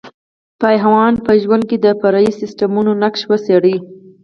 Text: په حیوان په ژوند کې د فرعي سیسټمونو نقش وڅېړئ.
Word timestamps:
په 0.59 0.67
حیوان 0.81 1.13
په 1.25 1.31
ژوند 1.41 1.63
کې 1.69 1.77
د 1.79 1.87
فرعي 1.99 2.29
سیسټمونو 2.41 2.91
نقش 3.03 3.21
وڅېړئ. 3.29 3.75